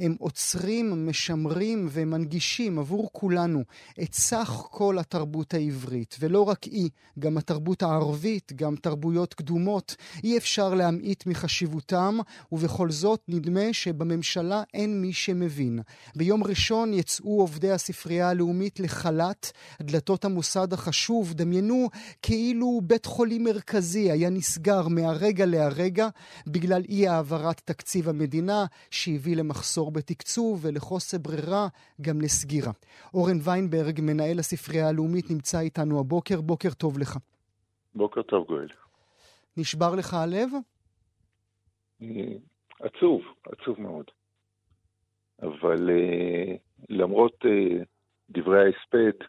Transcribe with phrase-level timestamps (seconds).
[0.00, 3.62] הם עוצרים, משמרים ומנגישים עבור כולנו
[4.02, 9.96] את סך כל התרבות העברית, ולא רק היא, גם התרבות הערבית, גם תרבויות קדומות.
[10.24, 12.18] אי אפשר להמעיט מחשיבותם,
[12.52, 15.80] ובכל זאת נדמה שבממשלה אין מי שמבין.
[16.16, 21.88] ביום ראשון יצאו עובדי הספרייה הלאומית לחל"ת, דלתות המוסד החשוב, דמיינו
[22.22, 26.08] כאילו בית חולים מרכזי היה נסגר מהרגע להרגע
[26.46, 31.68] בגלל אי העברת תקציב המדינה שהביא למחסור בתקצוב ולחוסר ברירה
[32.00, 32.72] גם לסגירה.
[33.14, 36.40] אורן ויינברג, מנהל הספרייה הלאומית, נמצא איתנו הבוקר.
[36.40, 37.16] בוקר טוב לך.
[37.94, 38.68] בוקר טוב, גואל.
[39.56, 40.50] נשבר לך הלב?
[42.02, 42.08] אה,
[42.80, 44.04] עצוב, עצוב מאוד.
[45.42, 47.84] אבל uh, למרות uh,
[48.30, 49.26] דברי ההספד,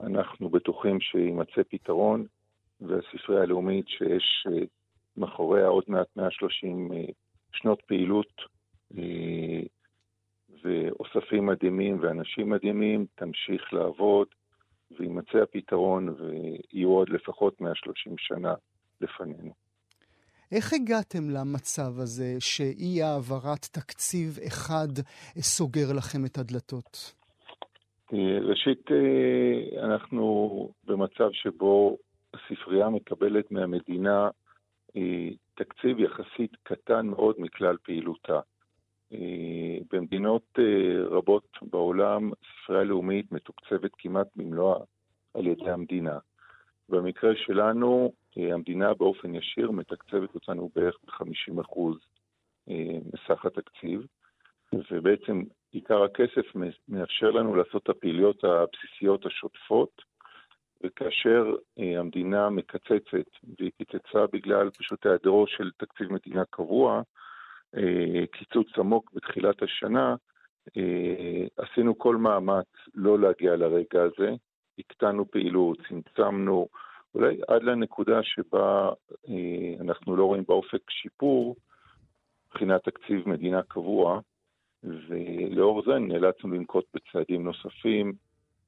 [0.00, 2.26] אנחנו בטוחים שיימצא פתרון,
[2.80, 4.46] והספרייה הלאומית שיש
[5.16, 7.12] מאחוריה עוד מעט 130 uh,
[7.52, 8.60] שנות פעילות,
[10.64, 14.26] ואוספים מדהימים ואנשים מדהימים, תמשיך לעבוד,
[14.98, 18.54] ויימצא הפתרון ויהיו עוד לפחות 130 שנה
[19.00, 19.52] לפנינו.
[20.52, 24.88] איך הגעתם למצב הזה שאי העברת תקציב אחד
[25.38, 27.14] סוגר לכם את הדלתות?
[28.42, 28.90] ראשית,
[29.82, 31.96] אנחנו במצב שבו
[32.34, 34.28] הספרייה מקבלת מהמדינה
[35.54, 38.40] תקציב יחסית קטן מאוד מכלל פעילותה.
[39.12, 42.30] אה, במדינות אה, רבות בעולם
[42.62, 44.78] ספרייה לאומית מתוקצבת כמעט במלואה
[45.34, 46.18] על ידי המדינה.
[46.88, 51.96] במקרה שלנו, אה, המדינה באופן ישיר מתקצבת אותנו בערך ב-50%
[53.12, 54.06] מסך התקציב,
[54.90, 56.54] ובעצם עיקר הכסף
[56.88, 60.02] מאפשר לנו לעשות את הפעילויות הבסיסיות השוטפות,
[60.84, 67.02] וכאשר המדינה מקצצת, והיא קיצצה בגלל פשוט היעדרו של תקציב מדינה קבוע,
[68.32, 70.14] קיצוץ עמוק בתחילת השנה,
[70.76, 74.34] אה, עשינו כל מאמץ לא להגיע לרגע הזה,
[74.78, 76.68] הקטנו פעילות, צמצמנו,
[77.14, 78.90] אולי עד לנקודה שבה
[79.28, 81.56] אה, אנחנו לא רואים באופק שיפור
[82.48, 84.20] מבחינת תקציב מדינה קבוע,
[84.82, 88.12] ולאור זה נאלצנו לנקוט בצעדים נוספים,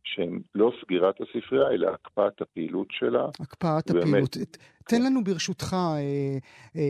[0.04, 3.26] שהם לא סגירת הספרייה, אלא הקפאת הפעילות שלה.
[3.40, 4.04] הקפאת ובאמת...
[4.04, 4.56] הפעילות.
[4.88, 5.98] תן לנו ברשותך אה,
[6.76, 6.82] אה,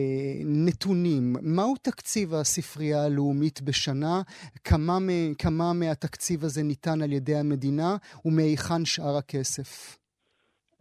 [0.65, 1.33] נתונים.
[1.41, 4.21] מהו תקציב הספרייה הלאומית בשנה?
[4.63, 4.97] כמה,
[5.39, 9.97] כמה מהתקציב הזה ניתן על ידי המדינה, ומהיכן שאר הכסף?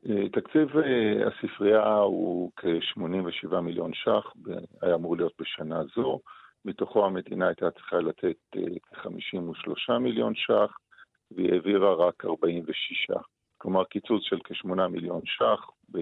[0.09, 4.32] אה, תקציב אה, הספרייה הוא כ-87 מיליון ש"ח,
[4.82, 6.20] היה אמור להיות בשנה זו.
[6.64, 8.62] מתוכו המדינה הייתה צריכה לתת אה,
[8.93, 10.76] כ-53 מיליון ש"ח.
[11.37, 13.10] והיא העבירה רק 46.
[13.59, 15.98] כלומר, קיצוץ של כ-8 מיליון ש"ח ב-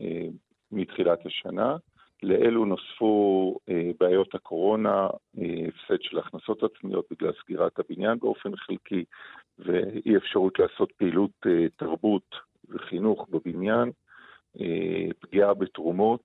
[0.00, 0.26] אה,
[0.72, 1.76] מתחילת השנה.
[2.22, 5.06] לאלו נוספו אה, בעיות הקורונה,
[5.38, 9.04] אה, הפסד של הכנסות עצמיות בגלל סגירת הבניין באופן חלקי,
[9.58, 11.30] ואי אפשרות לעשות פעילות
[11.76, 12.34] תרבות
[12.68, 13.90] וחינוך בבניין,
[15.20, 16.22] פגיעה בתרומות,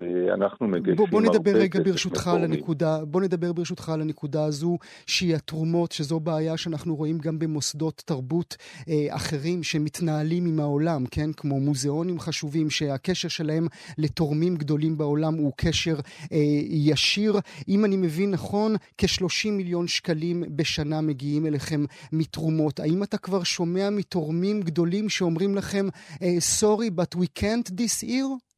[0.00, 4.78] ואנחנו מגייסים בוא, בוא נדבר רגע ברשותך על הנקודה, בוא נדבר ברשותך על הנקודה הזו,
[5.06, 8.56] שהיא התרומות, שזו בעיה שאנחנו רואים גם במוסדות תרבות
[8.88, 11.32] אה, אחרים שמתנהלים עם העולם, כן?
[11.32, 13.66] כמו מוזיאונים חשובים, שהקשר שלהם
[13.98, 15.96] לתורמים גדולים בעולם הוא קשר
[16.32, 17.40] אה, ישיר.
[17.68, 22.80] אם אני מבין נכון, כ-30 מיליון שקלים בשנה מגיעים אליכם מתרומות.
[22.80, 25.88] האם אתה כבר שומע מתורמים גדולים שאומרים לכם,
[26.22, 28.49] אה, sorry, but we can't this year?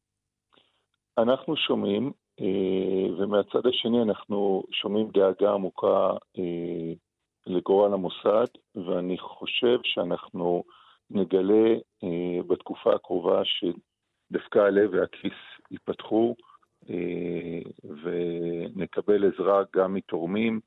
[1.17, 6.93] אנחנו שומעים, אה, ומהצד השני אנחנו שומעים דאגה עמוקה אה,
[7.47, 10.63] לגורל המוסד, ואני חושב שאנחנו
[11.09, 11.73] נגלה
[12.03, 15.37] אה, בתקופה הקרובה שדווקא הלב והכיס
[15.71, 16.35] ייפתחו,
[18.03, 20.59] ונקבל עזרה גם מתורמים.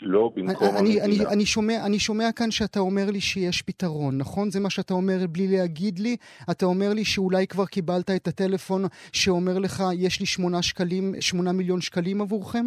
[0.00, 1.04] לא במקום אני, המדינה.
[1.04, 4.50] אני, אני, שומע, אני שומע כאן שאתה אומר לי שיש פתרון, נכון?
[4.50, 6.16] זה מה שאתה אומר בלי להגיד לי?
[6.50, 11.52] אתה אומר לי שאולי כבר קיבלת את הטלפון שאומר לך, יש לי שמונה שקלים, שמונה
[11.52, 12.66] מיליון שקלים עבורכם?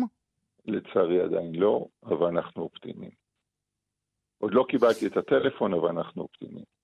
[0.66, 3.12] לצערי עדיין לא, אבל אנחנו אופטימיים.
[4.38, 6.75] עוד לא קיבלתי את הטלפון, אבל אנחנו אופטימיים.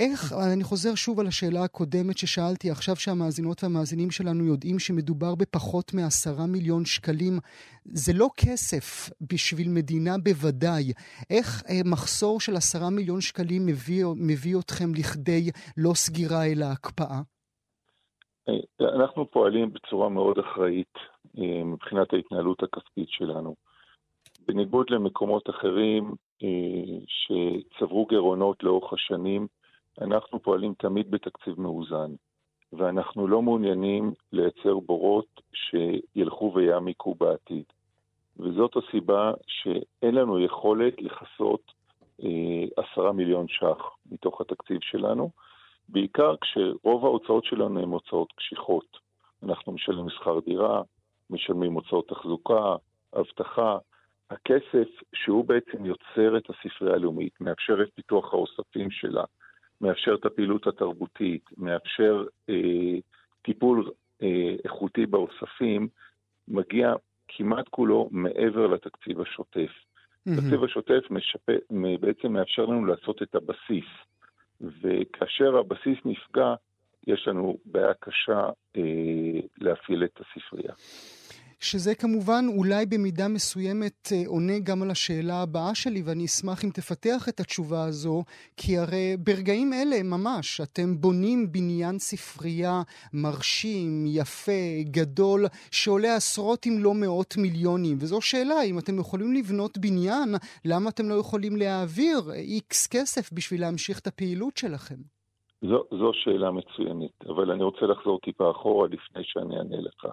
[0.00, 5.94] איך, אני חוזר שוב על השאלה הקודמת ששאלתי, עכשיו שהמאזינות והמאזינים שלנו יודעים שמדובר בפחות
[5.94, 7.38] מעשרה מיליון שקלים,
[7.84, 10.84] זה לא כסף בשביל מדינה בוודאי.
[11.30, 15.42] איך אה, מחסור של עשרה מיליון שקלים מביא, מביא אתכם לכדי
[15.76, 17.20] לא סגירה אלא הקפאה?
[18.48, 20.94] אה, אנחנו פועלים בצורה מאוד אחראית
[21.38, 23.54] אה, מבחינת ההתנהלות הכספית שלנו.
[24.48, 26.14] בניגוד למקומות אחרים
[27.06, 29.46] שצברו גירעונות לאורך השנים,
[30.00, 32.12] אנחנו פועלים תמיד בתקציב מאוזן,
[32.72, 37.64] ואנחנו לא מעוניינים לייצר בורות שילכו ויעמיקו בעתיד.
[38.38, 41.72] וזאת הסיבה שאין לנו יכולת לכסות
[42.22, 45.30] אה, עשרה מיליון ש"ח מתוך התקציב שלנו,
[45.88, 48.98] בעיקר כשרוב ההוצאות שלנו הן הוצאות קשיחות.
[49.42, 50.82] אנחנו משלמים שכר דירה,
[51.30, 52.76] משלמים הוצאות תחזוקה,
[53.16, 53.78] אבטחה.
[54.30, 59.24] הכסף שהוא בעצם יוצר את הספרייה הלאומית, מאפשר את פיתוח האוספים שלה,
[59.80, 62.54] מאפשר את הפעילות התרבותית, מאפשר אה,
[63.42, 63.90] טיפול
[64.22, 65.88] אה, איכותי באוספים,
[66.48, 66.94] מגיע
[67.28, 69.70] כמעט כולו מעבר לתקציב השוטף.
[70.26, 71.52] התקציב השוטף משפה,
[72.00, 73.84] בעצם מאפשר לנו לעשות את הבסיס,
[74.60, 76.54] וכאשר הבסיס נפגע,
[77.06, 80.72] יש לנו בעיה קשה אה, להפעיל את הספרייה.
[81.60, 86.70] שזה כמובן אולי במידה מסוימת אה, עונה גם על השאלה הבאה שלי, ואני אשמח אם
[86.70, 88.24] תפתח את התשובה הזו,
[88.56, 92.82] כי הרי ברגעים אלה ממש אתם בונים בניין ספרייה
[93.12, 97.96] מרשים, יפה, גדול, שעולה עשרות אם לא מאות מיליונים.
[98.00, 100.34] וזו שאלה, אם אתם יכולים לבנות בניין,
[100.64, 104.96] למה אתם לא יכולים להעביר איקס כסף בשביל להמשיך את הפעילות שלכם?
[105.62, 110.06] זו, זו שאלה מצוינת, אבל אני רוצה לחזור טיפה אחורה לפני שאני אענה לך.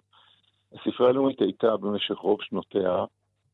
[0.76, 3.06] הספרייה הלאומית הייתה במשך רוב שנותיה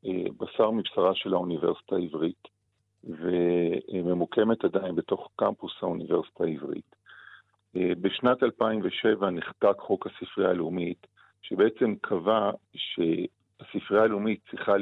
[0.06, 2.48] אה, בשר מבשרה של האוניברסיטה העברית,
[3.04, 6.96] וממוקמת עדיין בתוך קמפוס האוניברסיטה העברית.
[7.76, 11.08] אה, בשנת 2007 נחקק חוק הספרייה הלאומית,
[11.42, 14.74] שבעצם קבע שהספרייה הלאומית צריכה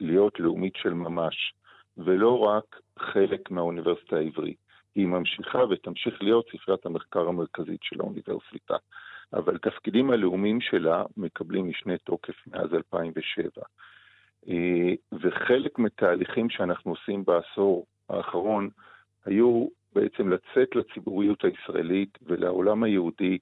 [0.00, 1.54] להיות לאומית של ממש,
[1.98, 4.56] ולא רק חלק מהאוניברסיטה העברית.
[4.94, 8.76] היא ממשיכה ותמשיך להיות ספריית המחקר המרכזית של האוניברסיטה.
[9.32, 13.48] אבל התפקידים הלאומיים שלה מקבלים משנה תוקף מאז 2007.
[14.48, 18.68] אה, וחלק מתהליכים שאנחנו עושים בעשור האחרון
[19.24, 23.38] היו בעצם לצאת לציבוריות הישראלית ולעולם היהודי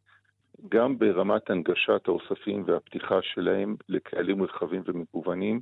[0.69, 5.61] גם ברמת הנגשת האוספים והפתיחה שלהם לקהלים רחבים ומגוונים,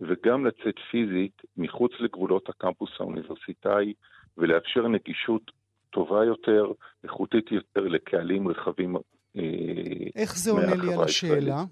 [0.00, 3.92] וגם לצאת פיזית מחוץ לגבולות הקמפוס האוניברסיטאי
[4.38, 5.50] ולאפשר נגישות
[5.90, 6.72] טובה יותר,
[7.04, 8.96] איכותית יותר לקהלים רחבים
[10.16, 11.64] איך זה עונה לי על השאלה?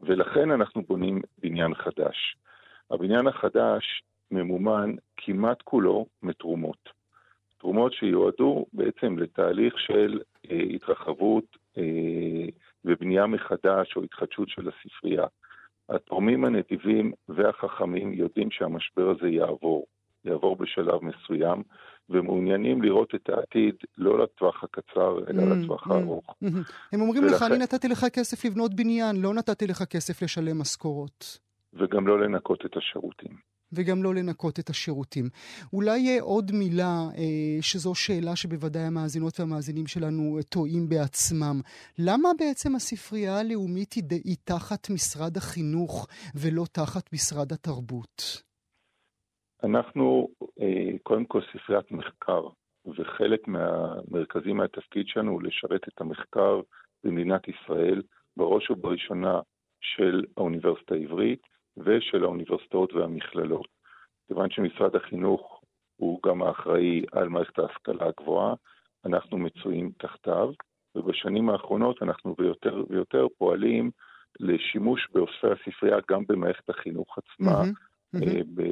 [0.00, 2.36] ולכן אנחנו בונים בניין חדש.
[2.90, 6.88] הבניין החדש ממומן כמעט כולו מתרומות.
[7.58, 10.20] תרומות שיועדו בעצם לתהליך של
[10.50, 11.44] אה, התרחבות
[11.78, 11.82] אה,
[12.84, 15.26] ובנייה מחדש או התחדשות של הספרייה.
[15.88, 19.86] התורמים הנדיבים והחכמים יודעים שהמשבר הזה יעבור,
[20.24, 21.62] יעבור בשלב מסוים,
[22.10, 26.34] ומעוניינים לראות את העתיד לא לטווח הקצר, אלא mm, לטווח mm, הארוך.
[26.44, 26.46] Mm,
[26.92, 27.36] הם אומרים ולכן...
[27.36, 31.38] לך, אני נתתי לך כסף לבנות בניין, לא נתתי לך כסף לשלם משכורות.
[31.74, 33.48] וגם לא לנקות את השירותים.
[33.72, 35.28] וגם לא לנקות את השירותים.
[35.72, 41.60] אולי עוד מילה, אה, שזו שאלה שבוודאי המאזינות והמאזינים שלנו טועים בעצמם.
[41.98, 48.47] למה בעצם הספרייה הלאומית היא, היא תחת משרד החינוך ולא תחת משרד התרבות?
[49.64, 50.28] אנחנו
[50.60, 52.48] אה, קודם כל ספריית מחקר,
[52.86, 56.60] וחלק מהמרכזים מהתפקיד שלנו הוא לשרת את המחקר
[57.04, 58.02] במדינת ישראל,
[58.36, 59.40] בראש ובראשונה
[59.80, 61.42] של האוניברסיטה העברית
[61.76, 63.66] ושל האוניברסיטאות והמכללות.
[64.28, 65.60] כיוון שמשרד החינוך
[65.96, 68.54] הוא גם האחראי על מערכת ההשכלה הגבוהה,
[69.06, 70.50] אנחנו מצויים תחתיו,
[70.94, 73.90] ובשנים האחרונות אנחנו ביותר ויותר פועלים
[74.40, 77.62] לשימוש באוספי הספרייה גם במערכת החינוך עצמה.
[77.62, 77.87] Mm-hmm.
[78.16, 78.62] Mm-hmm.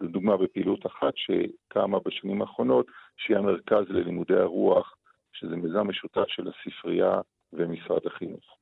[0.00, 4.96] לדוגמה בפעילות אחת שקמה בשנים האחרונות, שהיא המרכז ללימודי הרוח,
[5.32, 7.20] שזה מיזם משותף של הספרייה
[7.52, 8.58] ומשרד החינוך.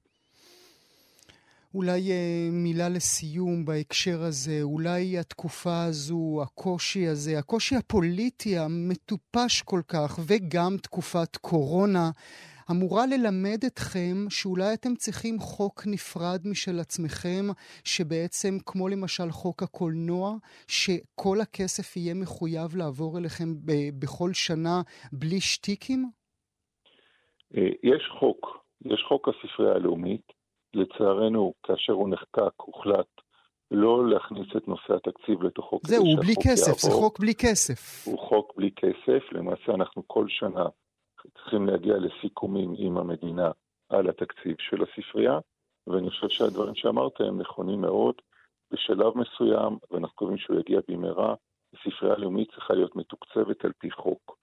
[1.75, 9.81] אולי אה, מילה לסיום בהקשר הזה, אולי התקופה הזו, הקושי הזה, הקושי הפוליטי המטופש כל
[9.89, 12.11] כך, וגם תקופת קורונה,
[12.71, 17.45] אמורה ללמד אתכם שאולי אתם צריכים חוק נפרד משל עצמכם,
[17.85, 20.35] שבעצם, כמו למשל חוק הקולנוע,
[20.69, 24.83] שכל הכסף יהיה מחויב לעבור אליכם ב- בכל שנה
[25.13, 26.11] בלי שטיקים?
[27.57, 30.37] אה, יש חוק, יש חוק הספרייה הלאומית.
[30.75, 33.07] לצערנו, כאשר הוא נחקק, הוחלט
[33.71, 35.81] לא להכניס את נושא התקציב לתוכו.
[35.83, 36.81] זהו, הוא בלי כסף, יעבור.
[36.81, 38.07] זה חוק בלי כסף.
[38.07, 40.67] הוא חוק בלי כסף, למעשה אנחנו כל שנה
[41.35, 43.51] צריכים להגיע לסיכומים עם המדינה
[43.89, 45.39] על התקציב של הספרייה,
[45.87, 48.15] ואני חושב שהדברים שאמרת הם נכונים מאוד.
[48.71, 51.35] בשלב מסוים, ואנחנו מקווים שהוא יגיע במהרה,
[51.75, 54.39] הספרייה הלאומית צריכה להיות מתוקצבת על פי חוק.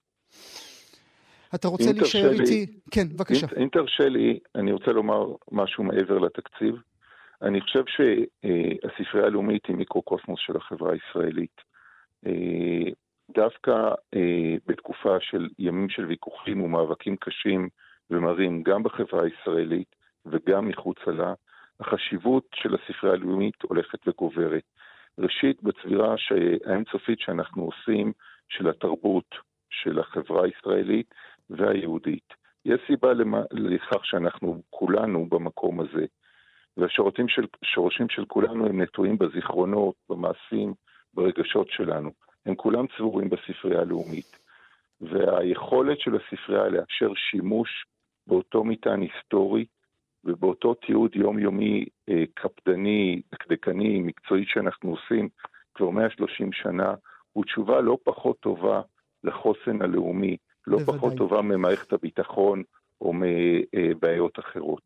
[1.54, 2.66] אתה רוצה להישאר איתי?
[2.90, 3.46] כן, בבקשה.
[3.62, 6.74] אם תרשה לי, אני רוצה לומר משהו מעבר לתקציב.
[7.42, 11.60] אני חושב שהספרייה הלאומית היא מיקרוקוסמוס של החברה הישראלית.
[13.30, 13.70] דווקא
[14.14, 17.68] אה, בתקופה של ימים של ויכוחים ומאבקים קשים
[18.10, 19.94] ומרים גם בחברה הישראלית
[20.26, 21.34] וגם מחוצה לה,
[21.80, 24.62] החשיבות של הספרייה הלאומית הולכת וגוברת.
[25.18, 26.14] ראשית, בצבירה
[26.66, 28.12] האינסופית שאנחנו עושים
[28.48, 29.34] של התרבות
[29.70, 31.14] של החברה הישראלית
[31.50, 32.34] והיהודית.
[32.64, 33.12] יש סיבה
[33.50, 36.06] לכך שאנחנו כולנו במקום הזה.
[36.76, 37.46] והשורשים של,
[38.08, 40.74] של כולנו הם נטועים בזיכרונות, במעשים,
[41.14, 42.10] ברגשות שלנו.
[42.46, 44.38] הם כולם צבורים בספרייה הלאומית.
[45.00, 47.86] והיכולת של הספרייה לאפשר שימוש
[48.26, 49.64] באותו מטען היסטורי
[50.24, 55.28] ובאותו תיעוד יומיומי אה, קפדני, דקדקני, מקצועי שאנחנו עושים
[55.74, 56.94] כבר 130 שנה,
[57.32, 58.82] הוא תשובה לא פחות טובה
[59.24, 60.36] לחוסן הלאומי,
[60.66, 60.96] לא בוודאי.
[60.96, 62.62] פחות טובה ממערכת הביטחון
[63.00, 64.82] או מבעיות אחרות.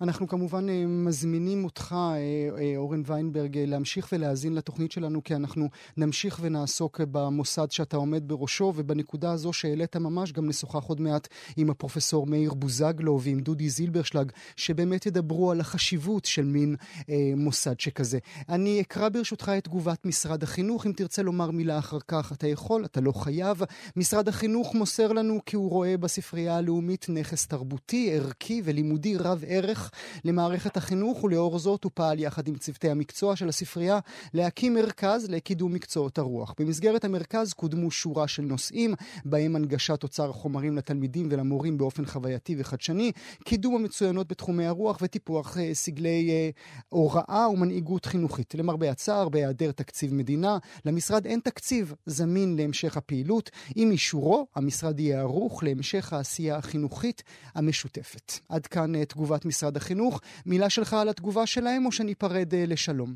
[0.00, 2.16] אנחנו כמובן אה, מזמינים אותך, אה,
[2.58, 8.72] אה, אורן ויינברג, להמשיך ולהאזין לתוכנית שלנו, כי אנחנו נמשיך ונעסוק במוסד שאתה עומד בראשו,
[8.76, 14.32] ובנקודה הזו שהעלית ממש, גם נשוחח עוד מעט עם הפרופסור מאיר בוזגלו ועם דודי זילברשלג,
[14.56, 16.76] שבאמת ידברו על החשיבות של מין
[17.08, 18.18] אה, מוסד שכזה.
[18.48, 22.84] אני אקרא ברשותך את תגובת משרד החינוך, אם תרצה לומר מילה אחר כך, אתה יכול,
[22.84, 23.62] אתה לא חייב.
[23.96, 29.89] משרד החינוך מוסר לנו כי הוא רואה בספרייה הלאומית נכס תרבותי, ערכי ולימודי רב ערך.
[30.24, 33.98] למערכת החינוך, ולאור זאת הוא פעל יחד עם צוותי המקצוע של הספרייה
[34.34, 36.54] להקים מרכז לקידום מקצועות הרוח.
[36.58, 38.94] במסגרת המרכז קודמו שורה של נושאים,
[39.24, 43.12] בהם הנגשת אוצר החומרים לתלמידים ולמורים באופן חווייתי וחדשני,
[43.44, 46.50] קידום המצוינות בתחומי הרוח וטיפוח אה, סגלי אה,
[46.88, 48.54] הוראה ומנהיגות חינוכית.
[48.54, 53.50] למרבה הצער, בהיעדר תקציב מדינה, למשרד אין תקציב זמין להמשך הפעילות.
[53.76, 57.22] עם אישורו, המשרד יהיה ערוך להמשך העשייה החינוכית
[57.54, 58.32] המשותפת.
[58.48, 60.20] עד כאן אה, תגובת משרד החינוך.
[60.46, 63.10] מילה שלך על התגובה שלהם, או שניפרד אה, לשלום?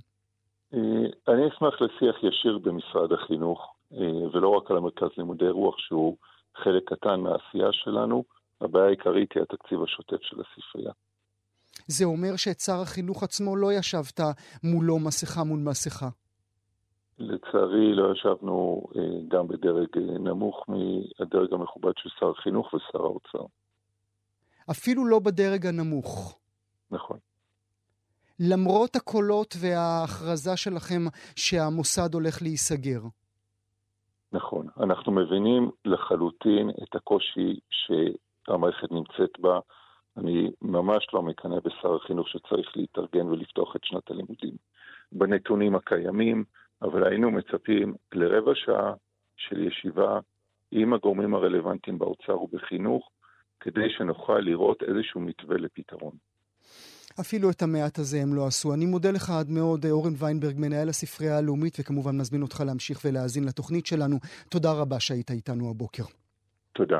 [0.74, 0.80] אה,
[1.28, 3.60] אני אשמח לשיח ישיר במשרד החינוך,
[3.92, 3.98] אה,
[4.32, 6.16] ולא רק על המרכז לימודי רוח, שהוא
[6.62, 8.24] חלק קטן מהעשייה שלנו.
[8.60, 10.92] הבעיה העיקרית היא התקציב השוטף של הספרייה.
[11.86, 14.20] זה אומר שאת שר החינוך עצמו לא ישבת
[14.62, 16.08] מולו מסכה מול מסכה.
[17.18, 18.82] לצערי לא ישבנו
[19.28, 23.44] גם בדרג נמוך מהדרג המכובד של שר החינוך ושר האוצר.
[24.70, 26.38] אפילו לא בדרג הנמוך.
[26.94, 27.18] נכון.
[28.40, 31.02] למרות הקולות וההכרזה שלכם
[31.36, 33.00] שהמוסד הולך להיסגר.
[34.32, 34.66] נכון.
[34.80, 39.58] אנחנו מבינים לחלוטין את הקושי שהמערכת נמצאת בה.
[40.16, 44.56] אני ממש לא מקנא בשר החינוך שצריך להתארגן ולפתוח את שנת הלימודים
[45.12, 46.44] בנתונים הקיימים,
[46.82, 48.92] אבל היינו מצפים לרבע שעה
[49.36, 50.20] של ישיבה
[50.70, 53.10] עם הגורמים הרלוונטיים באוצר ובחינוך,
[53.60, 56.12] כדי שנוכל לראות איזשהו מתווה לפתרון.
[57.20, 58.74] אפילו את המעט הזה הם לא עשו.
[58.74, 63.44] אני מודה לך עד מאוד, אורן ויינברג, מנהל הספרייה הלאומית, וכמובן מזמין אותך להמשיך ולהאזין
[63.44, 64.18] לתוכנית שלנו.
[64.48, 66.04] תודה רבה שהיית איתנו הבוקר.
[66.72, 66.98] תודה.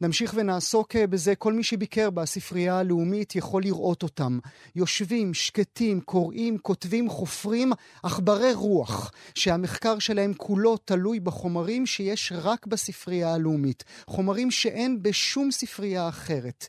[0.00, 1.34] נמשיך ונעסוק אה, בזה.
[1.34, 4.38] כל מי שביקר בספרייה הלאומית יכול לראות אותם.
[4.76, 13.34] יושבים, שקטים, קוראים, כותבים, חופרים עכברי רוח, שהמחקר שלהם כולו תלוי בחומרים שיש רק בספרייה
[13.34, 13.84] הלאומית.
[14.06, 16.68] חומרים שאין בשום ספרייה אחרת.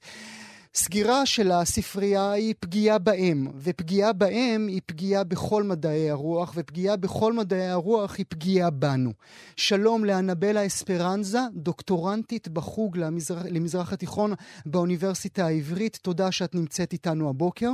[0.75, 7.34] סגירה של הספרייה היא פגיעה בהם, ופגיעה בהם היא פגיעה בכל מדעי הרוח, ופגיעה בכל
[7.34, 9.12] מדעי הרוח היא פגיעה בנו.
[9.56, 14.34] שלום לאנבלה אספרנזה, דוקטורנטית בחוג למזרח, למזרח התיכון
[14.65, 16.00] באוניברסיטה העברית.
[16.01, 17.70] תודה שאת נמצאת איתנו הבוקר.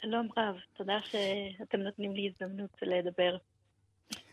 [0.00, 3.36] שלום רב, תודה שאתם נותנים לי הזדמנות לדבר.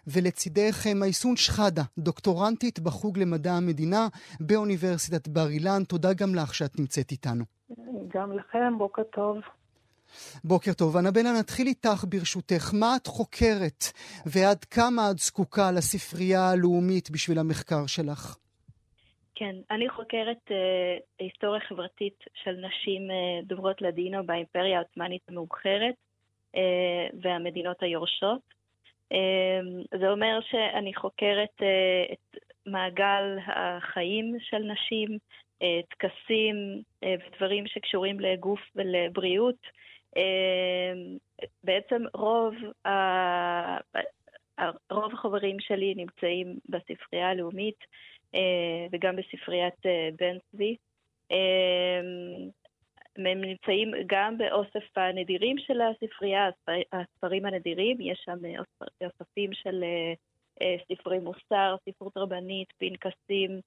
[0.08, 4.08] ולצידך מייסון שחאדה, דוקטורנטית בחוג למדע המדינה
[4.40, 5.84] באוניברסיטת בר אילן.
[5.84, 7.55] תודה גם לך שאת נמצאת איתנו.
[8.08, 9.38] גם לכם, בוקר טוב.
[10.44, 10.98] בוקר טוב.
[10.98, 12.74] אנבלה, נתחיל איתך ברשותך.
[12.74, 13.84] מה את חוקרת
[14.26, 18.38] ועד כמה את זקוקה לספרייה הלאומית בשביל המחקר שלך?
[19.36, 20.54] כן, אני חוקרת uh,
[21.20, 25.96] היסטוריה חברתית של נשים uh, דוברות לדינו באימפריה העות'מאנית המאוחרת
[26.56, 26.60] uh,
[27.22, 28.42] והמדינות היורשות.
[29.14, 35.18] Uh, זה אומר שאני חוקרת uh, את מעגל החיים של נשים, אה,
[35.90, 39.60] טקסים אה, ודברים שקשורים לגוף ולבריאות.
[40.18, 40.94] אה,
[41.64, 42.56] בעצם רוב,
[44.92, 47.78] רוב החברים שלי נמצאים בספרייה הלאומית
[48.92, 49.76] וגם בספריית
[50.20, 50.76] בן צבי.
[53.18, 56.50] הם נמצאים גם באוסף הנדירים של הספרייה,
[56.92, 58.38] הספרים הנדירים, יש שם
[59.04, 60.14] אוספים של אה,
[60.94, 63.60] ספרי מוסר, ספרות רבנית, פנקסים,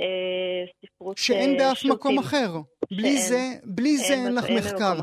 [0.00, 1.18] אה, ספרות...
[1.18, 2.52] שאין באף מקום אחר.
[2.90, 5.00] בלי זה, בלי זה אין לך מחקר.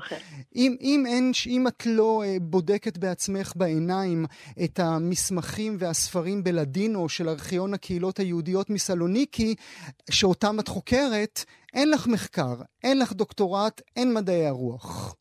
[0.55, 4.25] אם, אם, אין, אם את לא אה, בודקת בעצמך בעיניים
[4.63, 9.55] את המסמכים והספרים בלדינו של ארכיון הקהילות היהודיות מסלוניקי,
[10.11, 15.15] שאותם את חוקרת, אין לך מחקר, אין לך דוקטורט, אין מדעי הרוח.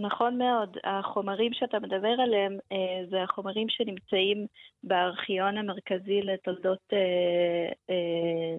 [0.00, 0.76] נכון מאוד.
[0.84, 4.46] החומרים שאתה מדבר עליהם אה, זה החומרים שנמצאים
[4.82, 8.56] בארכיון המרכזי לתולדות אה, אה,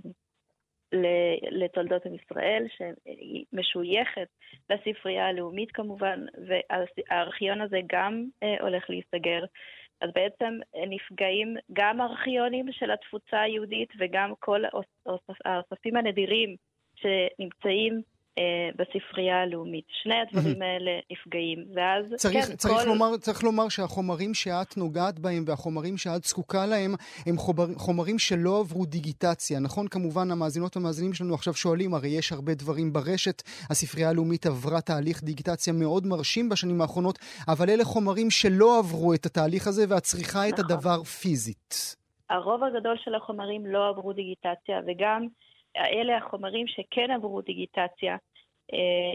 [1.51, 4.27] לתולדות עם ישראל, שהיא משויכת
[4.69, 9.43] לספרייה הלאומית כמובן, והארכיון הזה גם אה, הולך להיסגר.
[10.01, 14.61] אז בעצם נפגעים גם ארכיונים של התפוצה היהודית וגם כל
[15.45, 16.55] האוספים הנדירים
[16.95, 18.01] שנמצאים
[18.75, 19.85] בספרייה הלאומית.
[20.03, 22.13] שני הדברים האלה נפגעים, ואז...
[22.15, 22.87] צריך, כן, צריך, כל...
[22.87, 26.93] לומר, צריך לומר שהחומרים שאת נוגעת בהם והחומרים שאת זקוקה להם
[27.25, 29.59] הם חומר, חומרים שלא עברו דיגיטציה.
[29.59, 34.81] נכון, כמובן, המאזינות והמאזינים שלנו עכשיו שואלים, הרי יש הרבה דברים ברשת, הספרייה הלאומית עברה
[34.81, 40.03] תהליך דיגיטציה מאוד מרשים בשנים האחרונות, אבל אלה חומרים שלא עברו את התהליך הזה ואת
[40.03, 40.53] צריכה נכון.
[40.53, 41.95] את הדבר פיזית.
[42.29, 45.27] הרוב הגדול של החומרים לא עברו דיגיטציה, וגם...
[45.77, 48.17] אלה החומרים שכן עברו דיגיטציה, אה,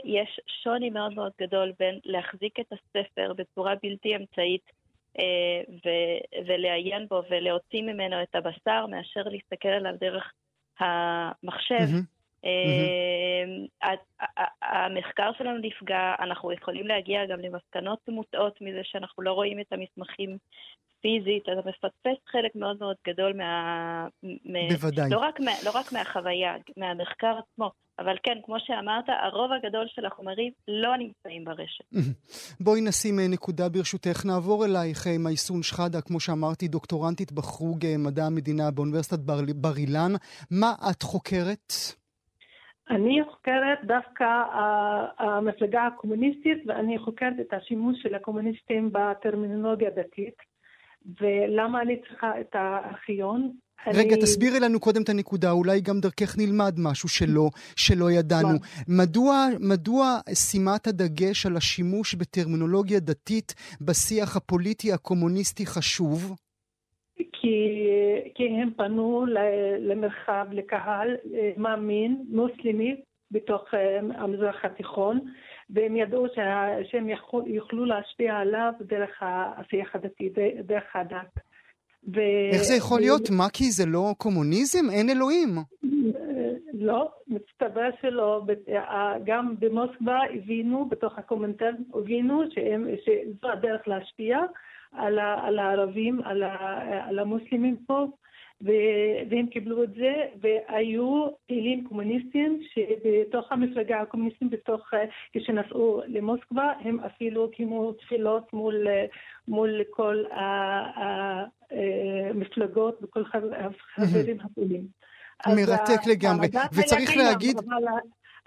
[0.04, 4.70] יש שוני מאוד מאוד גדול בין להחזיק את הספר בצורה בלתי אמצעית
[5.18, 5.60] אה,
[6.46, 10.32] ולעיין בו ולהוציא ממנו את הבשר, מאשר להסתכל עליו דרך
[10.78, 11.74] המחשב.
[11.76, 12.14] Mm-hmm.
[14.62, 20.38] המחקר שלנו נפגע, אנחנו יכולים להגיע גם למסקנות מוטעות מזה שאנחנו לא רואים את המסמכים
[21.00, 24.08] פיזית, אתה מפספס חלק מאוד מאוד גדול מה...
[24.70, 25.10] בוודאי.
[25.10, 30.06] לא רק, מה, לא רק מהחוויה, מהמחקר עצמו, אבל כן, כמו שאמרת, הרוב הגדול של
[30.06, 31.84] החומרים לא נמצאים ברשת.
[32.64, 34.24] בואי נשים אה, נקודה ברשותך.
[34.26, 39.76] נעבור אלייך, אה, מייסון שחאדה, כמו שאמרתי, דוקטורנטית בחוג אה, מדע המדינה באוניברסיטת בר, בר
[39.76, 40.12] אילן.
[40.50, 41.72] מה את חוקרת?
[42.90, 44.24] אני חוקרת דווקא
[45.18, 50.34] המפלגה הקומוניסטית, ואני חוקרת את השימוש של הקומוניסטים בטרמינולוגיה דתית.
[51.20, 53.52] ולמה אני צריכה את הארכיון?
[53.86, 54.22] רגע, אני...
[54.22, 58.58] תסבירי לנו קודם את הנקודה, אולי גם דרכך נלמד משהו שלא, שלא ידענו.
[58.88, 66.34] מדוע, מדוע שימת הדגש על השימוש בטרמינולוגיה דתית בשיח הפוליטי הקומוניסטי חשוב?
[67.16, 67.88] כי,
[68.34, 69.26] כי הם פנו
[69.78, 72.96] למרחב, לקהל אה, מאמין, מוסלמי,
[73.30, 75.20] בתוך אה, המזרח התיכון,
[75.70, 76.26] והם ידעו
[76.90, 77.08] שהם
[77.46, 80.32] יוכלו להשפיע עליו דרך השיח הדתי,
[80.64, 81.43] דרך הדת.
[82.08, 82.20] ו...
[82.52, 83.30] איך זה יכול להיות?
[83.30, 84.90] מה כי זה לא קומוניזם?
[84.90, 85.48] אין אלוהים.
[86.74, 88.42] לא, מסתבר שלא.
[89.24, 94.38] גם במוסקבה הבינו, בתוך הקומנטר, הבינו שהם, שזו הדרך להשפיע
[94.92, 96.42] על, על הערבים, על,
[97.08, 98.06] על המוסלמים פה.
[99.30, 104.90] והם קיבלו את זה, והיו פעילים קומוניסטים שבתוך המפלגה הקומוניסטים, בתוך,
[105.32, 108.86] כשנסעו למוסקבה, הם אפילו קיימו תפילות מול,
[109.48, 110.24] מול כל
[112.30, 114.86] המפלגות וכל החברים הפעילים.
[115.46, 117.56] מרתק לגמרי, וצריך להגיד...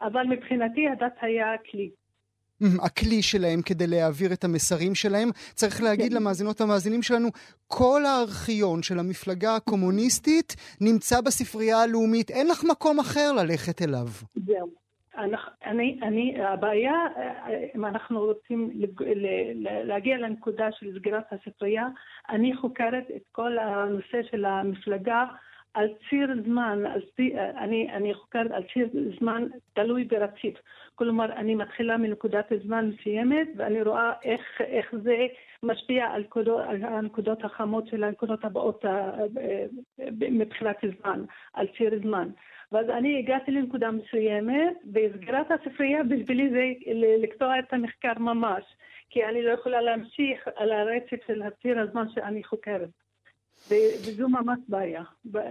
[0.02, 1.90] אבל מבחינתי הדת היה כלי.
[2.62, 5.30] הכלי שלהם כדי להעביר את המסרים שלהם.
[5.54, 6.16] צריך להגיד כן.
[6.16, 7.30] למאזינות והמאזינים שלנו,
[7.68, 14.08] כל הארכיון של המפלגה הקומוניסטית נמצא בספרייה הלאומית, אין לך מקום אחר ללכת אליו.
[14.36, 14.88] זהו.
[15.66, 16.94] אני, אני, הבעיה,
[17.76, 18.72] אם אנחנו רוצים
[19.84, 21.88] להגיע לנקודה של סגירת הספרייה,
[22.30, 25.26] אני חוקרת את כל הנושא של המפלגה
[25.78, 30.56] על ציר זמן, על ציר, אני, אני חוקרת על ציר זמן תלוי ברציף.
[30.96, 35.16] כלומר, אני מתחילה מנקודת זמן מסוימת ואני רואה איך, איך זה
[35.64, 38.86] משפיע על, קודו, על הנקודות החמות של הנקודות הבאות
[40.12, 42.30] מבחינת זמן, על ציר זמן.
[42.72, 46.64] ואז אני הגעתי לנקודה מסוימת, וסגירת הספרייה בשבילי זה
[47.24, 48.64] לקטוע את המחקר ממש,
[49.10, 53.07] כי אני לא יכולה להמשיך על הרצף של הציר הזמן שאני חוקרת.
[53.70, 55.04] וזו ממש בעיה,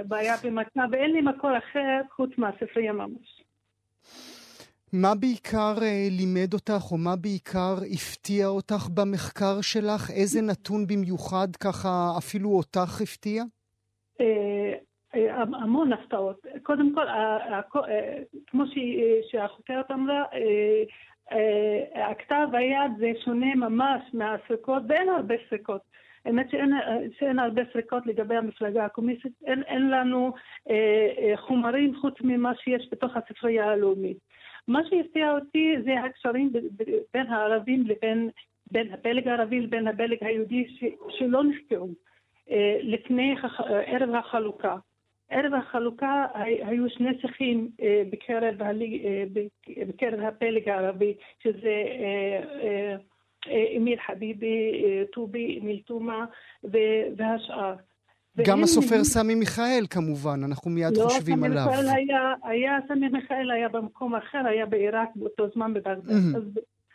[0.05, 3.43] בעיה במצב, ואין לי מקור אחר חוץ מהספרייה ממש.
[4.93, 10.11] מה בעיקר אה, לימד אותך, או מה בעיקר הפתיע אותך במחקר שלך?
[10.11, 13.43] איזה נתון במיוחד ככה אפילו אותך הפתיע?
[14.21, 14.73] אה,
[15.15, 16.47] אה, המון הפתעות.
[16.63, 17.07] קודם כל,
[18.47, 18.65] כמו
[19.31, 20.25] שהחוקרת אמרה,
[22.11, 25.81] הכתב היד זה שונה ממש מהסריקות, ואין הרבה סריקות.
[26.27, 26.73] האמת שאין,
[27.19, 30.33] שאין הרבה סריקות לגבי המפלגה הקומוניסטית, אין, אין לנו
[30.71, 30.75] אה,
[31.19, 34.17] אה, חומרים חוץ ממה שיש בתוך הספרייה הלאומית.
[34.69, 36.53] מה שהפתיע אותי זה הקשרים
[37.15, 38.31] בין הערבים לבין,
[38.71, 41.89] בין הפלג הערבי לבין הפלג היהודי ש, שלא נחקרו
[42.51, 43.35] אה, לפני
[43.87, 44.77] ערב החלוקה.
[45.31, 47.69] ערב החלוקה היו שני שיחים
[48.11, 48.55] בקרב,
[49.89, 51.73] בקרב הפלג הערבי, שזה
[53.77, 54.73] אמיל חביבי,
[55.13, 56.25] טובי, אמיל תומא
[57.17, 57.75] והשאר.
[58.47, 61.57] גם הסופר סמי מיכאל כמובן, אנחנו מיד לא, חושבים עליו.
[61.57, 66.09] לא, סמי מיכאל היה, היה, סמי מיכאל היה במקום אחר, היה בעיראק באותו זמן בבגדד,
[66.09, 66.37] mm-hmm.
[66.37, 66.43] אז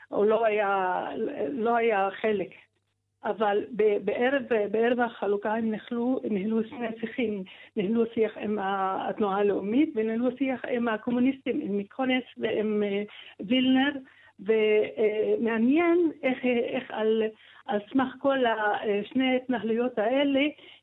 [0.08, 1.04] הוא לא היה,
[1.52, 2.50] לא היה חלק.
[3.24, 3.66] אבל
[4.04, 7.44] בערב, בערב החלוקה הם ניהלו, ניהלו שני שיחים,
[7.76, 13.04] ניהלו שיח עם התנועה הלאומית וניהלו שיח עם הקומוניסטים, עם מיקוניס ועם אה,
[13.40, 13.92] וילנר,
[14.42, 17.24] ומעניין איך, איך על,
[17.66, 18.38] על סמך כל
[19.14, 20.42] שני ההתנהלויות האלה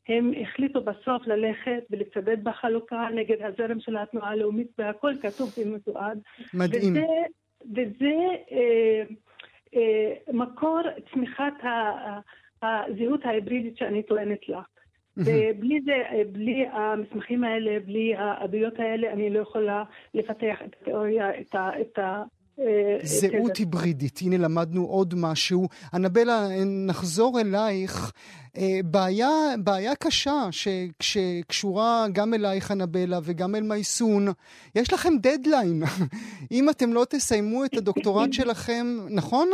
[0.08, 6.18] הם החליטו בסוף ללכת ולצדד בחלוקה נגד הזרם של התנועה הלאומית והכל כתוב ומתועד.
[6.54, 6.92] מדהים.
[6.92, 7.06] וזה,
[7.72, 8.16] וזה
[8.52, 9.02] אה,
[9.76, 10.80] אה, מקור
[11.12, 11.54] צמיחת
[12.62, 14.62] הזהות ההיברידית שאני טוענת לה.
[15.16, 15.96] ובלי זה,
[16.32, 21.98] בלי המסמכים האלה, בלי העדויות האלה, אני לא יכולה לפתח את התיאוריה, את, ה, את
[21.98, 22.22] אה,
[23.02, 25.68] זהות היברידית, הנה למדנו עוד משהו.
[25.94, 26.40] אנבלה,
[26.86, 28.12] נחזור אלייך.
[28.56, 29.28] אה, בעיה,
[29.64, 30.48] בעיה קשה
[31.02, 34.26] שקשורה גם אלייך, אנבלה, וגם אל מייסון.
[34.74, 35.82] יש לכם דדליין.
[36.56, 39.48] אם אתם לא תסיימו את הדוקטורט שלכם, נכון,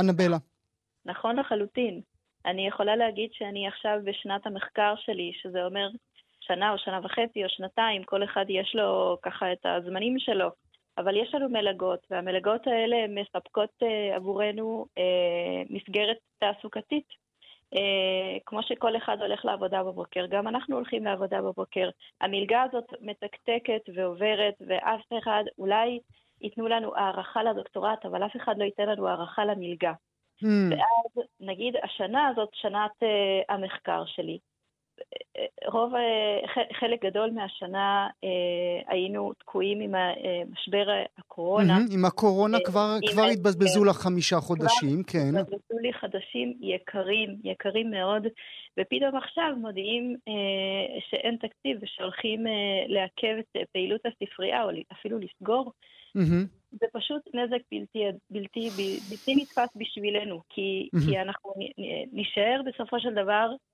[0.00, 0.36] אנבלה?
[1.04, 2.00] נכון לחלוטין.
[2.46, 5.88] אני יכולה להגיד שאני עכשיו בשנת המחקר שלי, שזה אומר
[6.40, 10.61] שנה או שנה וחצי או שנתיים, כל אחד יש לו ככה את הזמנים שלו.
[10.98, 17.06] אבל יש לנו מלגות, והמלגות האלה מספקות uh, עבורנו uh, מסגרת תעסוקתית.
[17.74, 17.78] Uh,
[18.46, 21.88] כמו שכל אחד הולך לעבודה בבוקר, גם אנחנו הולכים לעבודה בבוקר.
[22.20, 25.98] המלגה הזאת מתקתקת ועוברת, ואף אחד, אולי
[26.40, 29.92] ייתנו לנו הערכה לדוקטורט, אבל אף אחד לא ייתן לנו הערכה למלגה.
[30.42, 30.46] Mm.
[30.70, 34.38] ואז, נגיד, השנה הזאת, שנת uh, המחקר שלי,
[35.66, 35.92] רוב,
[36.80, 38.28] חלק גדול מהשנה אה,
[38.86, 39.94] היינו תקועים עם
[40.52, 40.86] משבר
[41.18, 41.78] הקורונה.
[41.94, 45.30] עם הקורונה אה, כבר, כבר התבזבזו לך חמישה חודשים, כן.
[45.30, 48.26] כבר התבזבזו לי חדשים יקרים, יקרים מאוד,
[48.80, 52.46] ופתאום עכשיו מודיעים אה, שאין תקציב ושהולכים
[52.88, 55.72] לעכב את פעילות הספרייה, או אפילו לסגור.
[56.72, 58.70] זה פשוט נזק בלתי, בלתי,
[59.10, 61.54] בלתי נתפס בשבילנו, כי, כי אנחנו
[62.12, 63.71] נישאר בסופו של דבר אה,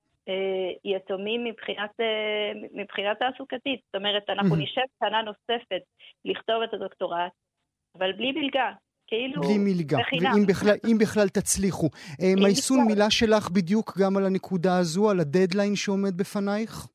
[0.85, 3.81] יתומים מבחינת, אה, מבחינת תעסוקתית.
[3.87, 5.83] זאת אומרת, אנחנו נשב שנה נוספת
[6.25, 7.33] לכתוב את הדוקטורט,
[7.99, 8.73] אבל בלי מלגה.
[9.07, 11.89] כאילו, בלי מלגה, ואם בכלל, בכלל תצליחו.
[12.23, 16.87] אה, מייסון, מילה שלך בדיוק גם על הנקודה הזו, על הדדליין שעומד בפנייך?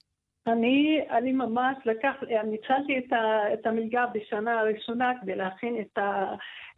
[0.47, 3.13] אני, אני ממש לקח, ניצלתי את,
[3.53, 6.35] את המלגה בשנה הראשונה כדי להכין את, ה,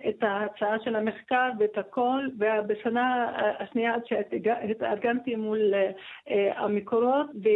[0.09, 7.47] את ההצעה של המחקר ואת הכל, ובשנה השנייה עד שהתארגנתי מול uh, המקורות uh,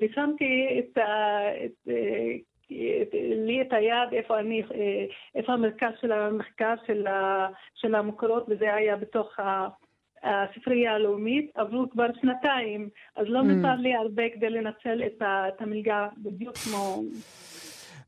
[0.00, 0.98] ושמתי את,
[1.64, 1.88] את,
[3.02, 3.14] את,
[3.46, 4.62] לי את היד איפה אני,
[5.34, 7.06] איפה המרכז של המחקר של,
[7.74, 9.68] של המקורות וזה היה בתוך ה...
[10.24, 13.42] הספרייה הלאומית, עברו כבר שנתיים, אז לא mm.
[13.42, 17.02] נותר לי הרבה כדי לנצל את, את המלגה בדיוק כמו...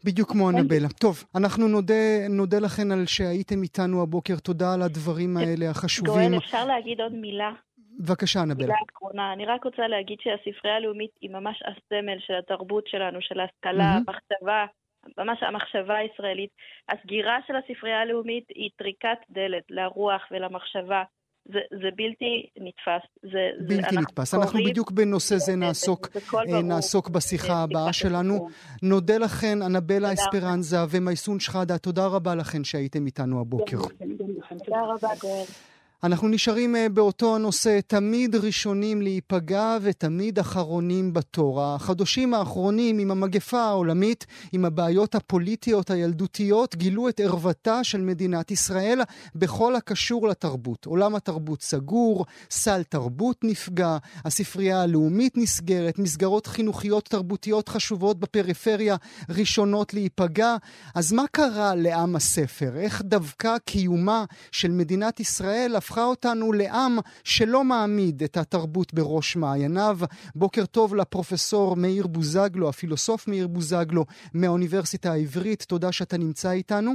[0.05, 0.89] בדיוק כמו אנבלה.
[1.01, 4.37] טוב, אנחנו נודה, נודה לכן על שהייתם איתנו הבוקר.
[4.37, 6.31] תודה על הדברים האלה החשובים.
[6.31, 7.53] גואל, אפשר להגיד עוד מילה?
[7.99, 8.67] בבקשה, אנבלה.
[8.67, 9.33] מילה אחרונה.
[9.33, 14.11] אני רק רוצה להגיד שהספרייה הלאומית היא ממש הסמל של התרבות שלנו, של ההשכלה, mm-hmm.
[14.11, 14.67] המחשבה,
[15.19, 16.51] ממש המחשבה הישראלית.
[16.89, 21.03] הסגירה של הספרייה הלאומית היא טריקת דלת לרוח ולמחשבה.
[21.53, 23.09] זה, זה בלתי נתפס.
[23.23, 24.35] זה, בלתי זה, נתפס.
[24.35, 28.49] אנחנו, אנחנו בדיוק בנושא זה נעסוק, אה, נעסוק בשיחה הבאה שלנו.
[28.83, 33.79] נודה לכן, אנבלה אספרנזה ומייסון שחאדה, תודה רבה לכן שהייתם איתנו הבוקר.
[34.59, 35.45] תודה רבה, גואל.
[36.05, 41.63] אנחנו נשארים אה, באותו הנושא, תמיד ראשונים להיפגע ותמיד אחרונים בתור.
[41.63, 49.01] החדושים האחרונים עם המגפה העולמית, עם הבעיות הפוליטיות הילדותיות, גילו את ערוותה של מדינת ישראל
[49.35, 50.85] בכל הקשור לתרבות.
[50.87, 58.97] עולם התרבות סגור, סל תרבות נפגע, הספרייה הלאומית נסגרת, מסגרות חינוכיות תרבותיות חשובות בפריפריה
[59.29, 60.57] ראשונות להיפגע.
[60.95, 62.77] אז מה קרה לעם הספר?
[62.77, 69.99] איך דווקא קיומה של מדינת ישראל הפכה אותנו לעם שלא מעמיד את התרבות בראש מעייניו.
[70.35, 74.05] בוקר טוב לפרופסור מאיר בוזגלו, הפילוסוף מאיר בוזגלו
[74.35, 75.63] מהאוניברסיטה העברית.
[75.63, 76.93] תודה שאתה נמצא איתנו.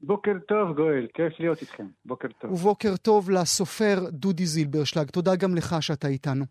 [0.00, 1.86] בוקר טוב, גואל, כיף להיות איתכם.
[2.04, 2.52] בוקר טוב.
[2.52, 5.10] ובוקר טוב לסופר דודי זילברשלג.
[5.10, 6.44] תודה גם לך שאתה איתנו.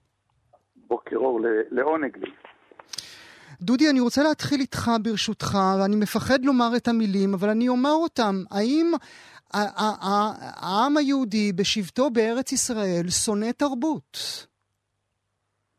[0.87, 1.39] בוקר אור,
[1.71, 2.31] לעונג לי.
[3.61, 8.43] דודי, אני רוצה להתחיל איתך ברשותך, ואני מפחד לומר את המילים, אבל אני אומר אותם.
[8.51, 8.91] האם
[9.53, 14.17] העם היהודי בשבתו בארץ ישראל שונא תרבות.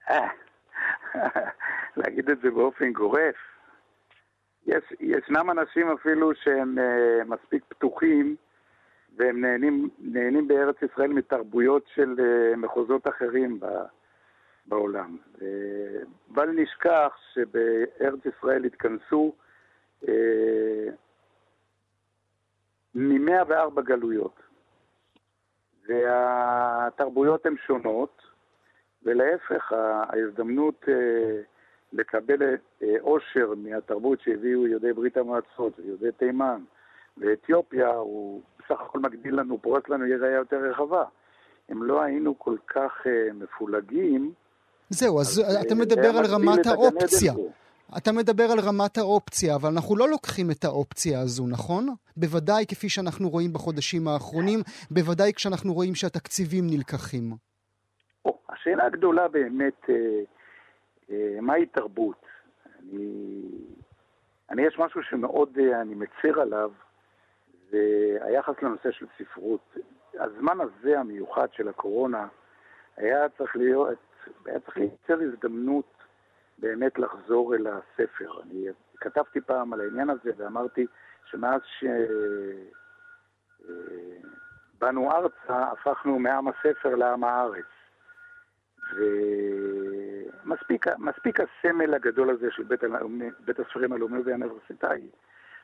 [1.96, 3.36] להגיד את זה באופן גורף,
[4.66, 8.36] יש, ישנם אנשים אפילו שהם uh, מספיק פתוחים
[9.16, 13.66] והם נהנים, נהנים בארץ ישראל מתרבויות של uh, מחוזות אחרים ב,
[14.66, 15.16] בעולם.
[16.28, 19.32] בל נשכח שבארץ ישראל התכנסו
[20.04, 20.08] uh,
[22.94, 24.40] מ-104 גלויות,
[25.88, 28.22] והתרבויות הן שונות,
[29.02, 30.88] ולהפך, ההזדמנות uh,
[31.92, 32.56] לקבל
[33.00, 36.60] עושר מהתרבות שהביאו יהודי ברית המועצות ויהודי תימן
[37.16, 41.04] ואתיופיה, הוא בסך הכל מגדיל לנו, פורס לנו יריעה יותר רחבה.
[41.72, 44.32] אם לא היינו כל כך uh, מפולגים...
[44.90, 47.32] זהו, אז, אז אתה מדבר על רמת האופציה.
[47.96, 51.86] אתה מדבר על רמת האופציה, אבל אנחנו לא לוקחים את האופציה הזו, נכון?
[52.16, 54.58] בוודאי כפי שאנחנו רואים בחודשים האחרונים,
[54.90, 57.24] בוודאי כשאנחנו רואים שהתקציבים נלקחים.
[58.24, 59.90] או, השאלה הגדולה באמת,
[61.10, 62.26] אה, מהי תרבות?
[62.82, 63.42] אני,
[64.50, 66.70] אני, יש משהו שמאוד אה, אני מצר עליו,
[67.70, 67.78] זה
[68.20, 69.76] היחס לנושא של ספרות.
[70.14, 72.26] הזמן הזה המיוחד של הקורונה
[72.96, 73.98] היה צריך להיות,
[74.46, 76.01] היה צריך לייצר הזדמנות
[76.62, 78.42] באמת לחזור אל הספר.
[78.42, 80.86] אני כתבתי פעם על העניין הזה ואמרתי
[81.24, 81.60] שמאז
[84.78, 87.64] שבאנו ארצה הפכנו מעם הספר לעם הארץ.
[88.94, 90.86] ומספיק
[91.40, 95.06] הסמל הגדול הזה של בית, הלאומי, בית הספרים הלאומי והאוניברסיטאי,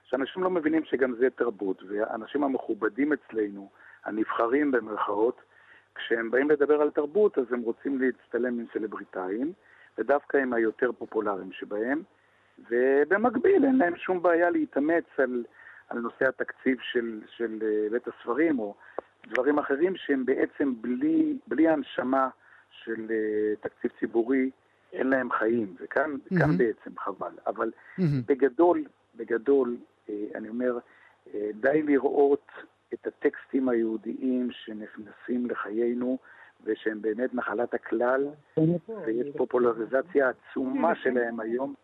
[0.05, 3.71] שאנשים לא מבינים שגם זה תרבות, והאנשים המכובדים אצלנו,
[4.05, 5.41] הנבחרים במרכאות,
[5.95, 9.53] כשהם באים לדבר על תרבות, אז הם רוצים להצטלם עם סלבריטאים,
[9.99, 12.03] ודווקא עם היותר פופולריים שבהם,
[12.71, 15.45] ובמקביל אין להם שום בעיה להתאמץ על,
[15.89, 18.75] על נושא התקציב של, של אה, בית הספרים, או
[19.27, 22.29] דברים אחרים שהם בעצם בלי, בלי הנשמה
[22.71, 24.51] של uh, תקציב ציבורי,
[24.93, 26.47] אין להם חיים, וכאן mm-hmm.
[26.57, 27.33] בעצם חבל.
[27.47, 28.03] אבל mm-hmm.
[28.27, 28.85] בגדול,
[29.17, 30.79] בגדול, uh, אני אומר,
[31.61, 32.47] די לראות
[32.95, 36.19] את הטקסטים היהודיים שנכנסים לחיינו,
[36.65, 38.27] ושהם באמת נחלת הכלל,
[39.07, 41.75] ויש פופולריזציה עצומה שלהם היום,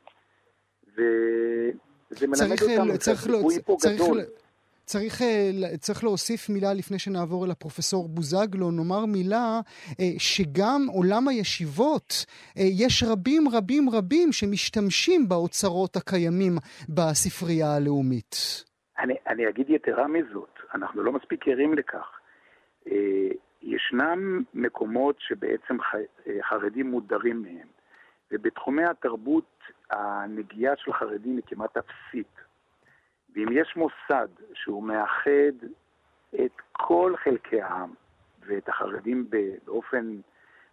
[0.92, 4.20] וזה מלמד אותנו שהסיכוי פה גדול.
[4.84, 9.60] צריך, אה, צריך להוסיף מילה לפני שנעבור אל הפרופסור בוזגלו, נאמר מילה
[10.00, 12.26] אה, שגם עולם הישיבות,
[12.58, 16.52] אה, יש רבים רבים רבים שמשתמשים באוצרות הקיימים
[16.88, 18.34] בספרייה הלאומית.
[18.98, 22.06] אני, אני אגיד יתרה מזאת, אנחנו לא מספיק ערים לכך.
[23.64, 25.76] ישנם מקומות שבעצם
[26.42, 27.68] חרדים מודרים מהם,
[28.32, 32.34] ובתחומי התרבות הנגיעה של חרדים היא כמעט אפסית.
[33.34, 35.66] ואם יש מוסד שהוא מאחד
[36.34, 37.90] את כל חלקי העם
[38.46, 39.30] ואת החרדים
[39.64, 40.16] באופן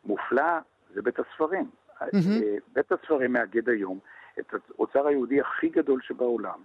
[0.06, 0.60] מופלא,
[0.94, 1.70] זה בית הספרים.
[2.02, 2.44] Mm-hmm.
[2.74, 4.00] בית הספרים מאגד היום
[4.40, 6.60] את האוצר היהודי הכי גדול שבעולם,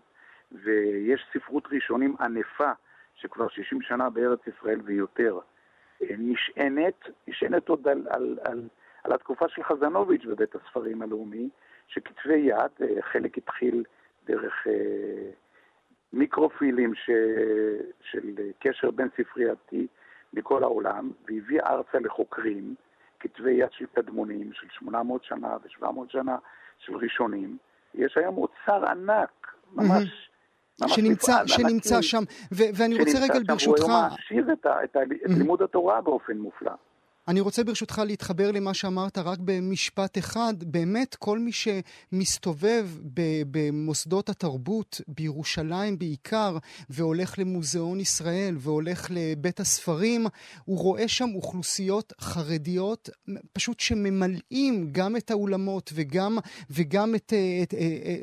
[0.53, 2.71] ויש ספרות ראשונים ענפה
[3.15, 5.56] שכבר 60 שנה בארץ ישראל ויותר אה,
[6.01, 8.69] נשענת, נשענת עוד על, על, על,
[9.05, 11.49] על התקופה של חזנוביץ' בבית הספרים הלאומי,
[11.89, 13.85] שכתבי יד, אה, חלק התחיל
[14.27, 14.67] דרך
[16.13, 17.11] מיקרופילים ש...
[18.03, 19.87] של קשר בין ספרייתי
[20.33, 22.75] מכל העולם, והביא ארצה לחוקרים
[23.21, 26.37] כתבי יד של קדמונים של 800 שנה ו-700 שנה
[26.79, 27.59] של ראשונים.
[27.95, 30.26] יש היום אוצר ענק, ממש...
[30.87, 33.83] שנמצא, שנמצא שם, ו- ואני רוצה רגע ברשותך...
[33.83, 36.73] הוא היום מעשיר את, את, את לימוד התורה באופן מופלא.
[37.29, 40.55] אני רוצה ברשותך להתחבר למה שאמרת רק במשפט אחד.
[40.61, 42.89] באמת, כל מי שמסתובב
[43.51, 46.59] במוסדות התרבות, בירושלים בעיקר,
[46.91, 50.27] והולך למוזיאון ישראל והולך לבית הספרים,
[50.65, 53.11] הוא רואה שם אוכלוסיות חרדיות
[53.53, 56.39] פשוט שממלאים גם את האולמות וגם,
[56.71, 57.79] וגם את, את, את...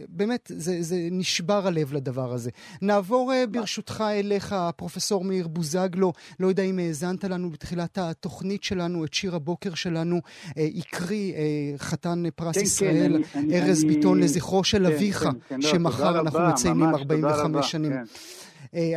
[0.10, 2.52] באמת, זה, זה נשבר הלב לדבר הזה.
[2.82, 6.14] נעבור ברשותך אליך, פרופסור מאיר בוזגלו.
[6.40, 8.93] לא יודע אם האזנת לנו בתחילת התוכנית שלנו.
[8.94, 10.22] שלנו, את שיר הבוקר שלנו,
[10.58, 11.40] אה, הקריא אה,
[11.78, 15.60] חתן פרס כן, כן ישראל, כן, ארז אני, ביטון, לזכרו של כן, אביך, כן, כן,
[15.62, 17.92] לא, שמחר אנחנו רבה, מציינים ממש, 45 שנים.
[17.92, 18.04] כן.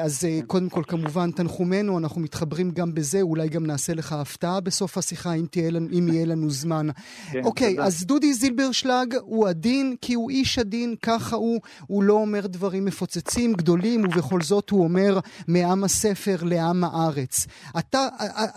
[0.05, 0.47] אז כן.
[0.47, 5.35] קודם כל, כמובן, תנחומינו, אנחנו מתחברים גם בזה, אולי גם נעשה לך הפתעה בסוף השיחה,
[5.35, 6.87] אם, תהיה לנו, אם יהיה לנו זמן.
[7.33, 7.87] כן, אוקיי, תודה.
[7.87, 12.85] אז דודי זילברשלג הוא עדין, כי הוא איש עדין, ככה הוא, הוא לא אומר דברים
[12.85, 17.47] מפוצצים, גדולים, ובכל זאת הוא אומר מעם הספר לעם הארץ.
[17.79, 17.99] אתה,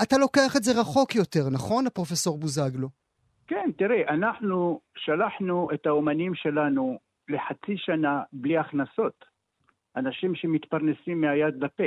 [0.04, 2.88] אתה לוקח את זה רחוק יותר, נכון, הפרופסור בוזגלו?
[3.48, 6.98] כן, תראה, אנחנו שלחנו את האומנים שלנו
[7.30, 9.29] לחצי שנה בלי הכנסות.
[9.96, 11.84] אנשים שמתפרנסים מהיד לפה,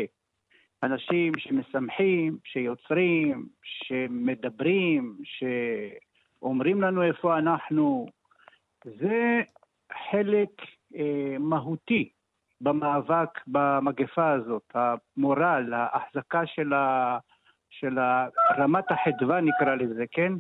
[0.83, 8.07] אנשים שמשמחים, שיוצרים, שמדברים, שאומרים לנו איפה אנחנו.
[8.85, 9.41] זה
[10.11, 10.49] חלק
[10.97, 12.09] אה, מהותי
[12.61, 14.75] במאבק במגפה הזאת.
[14.75, 17.19] המורל, ההחזקה של, ה,
[17.71, 18.27] של ה,
[18.59, 20.33] רמת החדווה נקרא לזה, כן?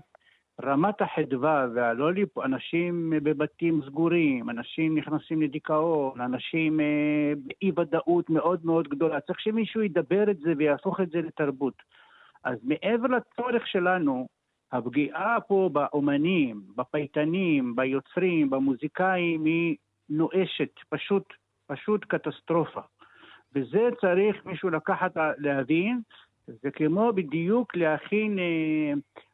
[0.65, 8.61] רמת החדווה והלא ליפול, אנשים בבתים סגורים, אנשים נכנסים לדיכאון, אנשים אה, באי ודאות מאוד
[8.65, 9.21] מאוד גדולה.
[9.21, 11.83] צריך שמישהו ידבר את זה ויהפוך את זה לתרבות.
[12.45, 14.29] אז מעבר לצורך שלנו,
[14.73, 19.77] הפגיעה פה באומנים, בפייטנים, ביוצרים, במוזיקאים, היא
[20.11, 21.25] נואשת, פשוט,
[21.67, 22.81] פשוט קטסטרופה.
[23.55, 26.01] וזה צריך מישהו לקחת, להבין,
[26.47, 28.93] זה כמו בדיוק להכין, אה,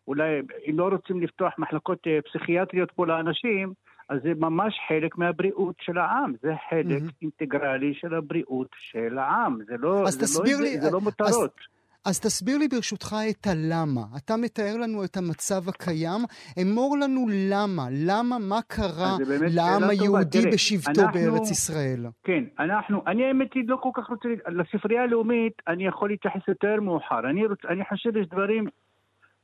[0.08, 0.40] אולי
[0.70, 3.72] אם לא רוצים לפתוח מחלקות אה, פסיכיאטריות פה לאנשים,
[4.08, 7.14] אז זה ממש חלק מהבריאות של העם, זה חלק mm-hmm.
[7.22, 11.30] אינטגרלי של הבריאות של העם, זה לא, זה תסביר לא, לי, זה, זה לא מותרות.
[11.60, 11.77] אז...
[12.08, 14.06] אז תסביר לי ברשותך את הלמה.
[14.16, 16.20] אתה מתאר לנו את המצב הקיים,
[16.62, 17.82] אמור לנו למה.
[18.06, 19.16] למה, מה קרה
[19.56, 22.06] לעם היהודי תראה, בשבטו אנחנו, בארץ ישראל?
[22.24, 26.80] כן, אנחנו, אני האמת היא לא כל כך רוצה, לספרייה הלאומית אני יכול להתייחס יותר
[26.80, 27.20] מאוחר.
[27.30, 28.66] אני, רוצ, אני חושב שיש דברים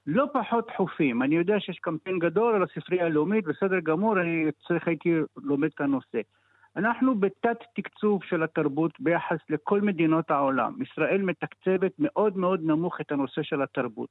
[0.06, 1.22] לא פחות דחופים.
[1.22, 5.80] אני יודע שיש קמפיין גדול על הספרייה הלאומית, בסדר גמור, אני צריך הייתי לומד את
[5.80, 6.20] הנושא.
[6.76, 10.82] אנחנו בתת תקצוב של התרבות ביחס לכל מדינות העולם.
[10.82, 14.08] ישראל מתקצבת מאוד מאוד נמוך את הנושא של התרבות.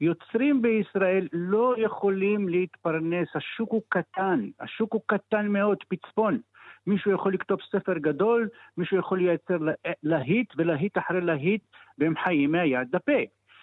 [0.00, 6.38] יוצרים בישראל לא יכולים להתפרנס, השוק הוא קטן, השוק הוא קטן מאוד, פצפון.
[6.86, 9.58] מישהו יכול לכתוב ספר גדול, מישהו יכול לייצר
[10.02, 11.62] להיט ולהיט אחרי להיט,
[11.98, 13.20] והם חיים מהיד לפה.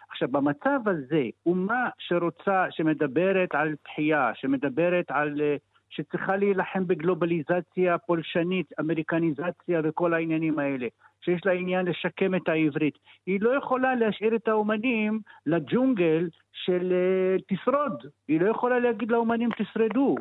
[0.09, 8.71] עכשיו, במצב הזה, אומה שרוצה, שמדברת על תחייה, שמדברת על uh, שצריכה להילחם בגלובליזציה פולשנית,
[8.79, 10.87] אמריקניזציה וכל העניינים האלה,
[11.21, 12.97] שיש לה עניין לשקם את העברית.
[13.25, 18.05] היא לא יכולה להשאיר את האומנים לג'ונגל של uh, תשרוד.
[18.27, 20.15] היא לא יכולה להגיד לאומנים תשרדו.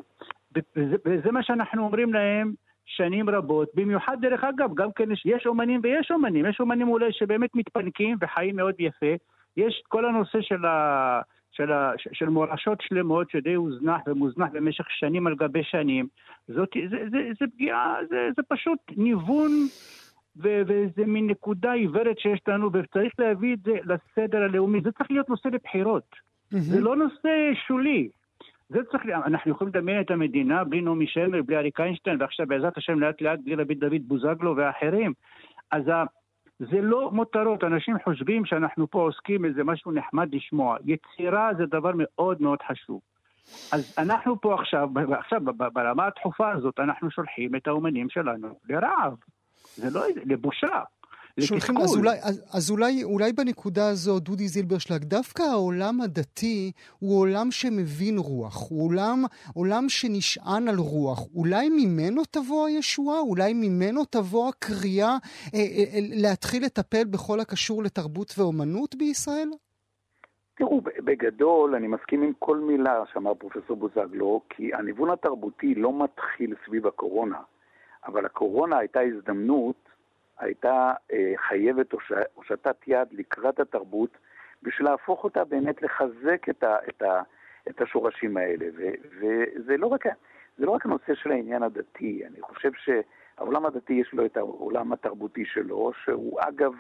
[0.57, 2.53] וזה, וזה מה שאנחנו אומרים להם
[2.85, 7.13] שנים רבות, במיוחד דרך אגב, גם כן יש, יש אומנים ויש אומנים, יש אומנים אולי
[7.13, 9.15] שבאמת מתפנקים וחיים מאוד יפה,
[9.57, 11.21] יש כל הנושא של ה...
[11.53, 16.07] של, ה, של מורשות שלמות שדי הוזנח ומוזנח במשך שנים על גבי שנים.
[16.49, 19.51] זאת, זה, זה, זה פגיעה, זה, זה פשוט ניוון
[20.37, 24.81] ואיזה מין נקודה עיוורת שיש לנו, וצריך להביא את זה לסדר הלאומי.
[24.85, 26.11] זה צריך להיות נושא לבחירות.
[26.13, 26.57] Mm-hmm.
[26.59, 28.09] זה לא נושא שולי.
[28.69, 32.79] זה צריך, אנחנו יכולים לדמיין את המדינה בלי נעמי שמר, בלי אריק איינשטיין, ועכשיו בעזרת
[32.79, 35.13] השם לאט לאט בלי רבי דוד בוזגלו ואחרים.
[35.71, 35.83] אז
[36.71, 40.77] זה לא מותרות, אנשים חושבים שאנחנו פה עוסקים איזה משהו נחמד לשמוע.
[40.85, 43.01] יצירה זה דבר מאוד מאוד חשוב.
[43.73, 45.41] אז אנחנו פה עכשיו, עכשיו
[45.73, 49.15] ברמה הדחופה הזאת, אנחנו שולחים את האומנים שלנו לרעב.
[49.75, 50.81] זה לא, לבושה.
[51.41, 57.21] שולחים, אז, אולי, אז, אז אולי, אולי בנקודה הזו, דודי זילברשלג, דווקא העולם הדתי הוא
[57.21, 59.23] עולם שמבין רוח, הוא עולם,
[59.55, 61.27] עולם שנשען על רוח.
[61.35, 63.21] אולי ממנו תבוא הישועה?
[63.21, 69.49] אולי ממנו תבוא הקריאה אה, אה, אה, להתחיל לטפל בכל הקשור לתרבות ואומנות בישראל?
[70.57, 76.55] תראו, בגדול אני מסכים עם כל מילה שאמר פרופסור בוזגלו, כי הניוון התרבותי לא מתחיל
[76.67, 77.39] סביב הקורונה,
[78.07, 79.92] אבל הקורונה הייתה הזדמנות
[80.43, 81.93] הייתה אה, חייבת
[82.35, 84.19] הושטת יד לקראת התרבות
[84.63, 87.23] בשביל להפוך אותה באמת לחזק את, ה, את, ה,
[87.69, 88.67] את השורשים האלה.
[88.77, 88.83] ו,
[89.21, 90.07] וזה לא רק,
[90.59, 95.45] לא רק הנושא של העניין הדתי, אני חושב שהעולם הדתי יש לו את העולם התרבותי
[95.45, 96.73] שלו, שהוא אגב